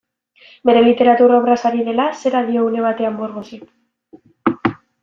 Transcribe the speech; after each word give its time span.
Bere 0.69 0.81
literatur 0.85 1.35
obraz 1.35 1.59
ari 1.71 1.85
dela, 1.91 2.09
zera 2.23 2.43
dio 2.51 2.67
une 2.71 2.85
batean 2.89 3.21
Borgesek. 3.21 4.79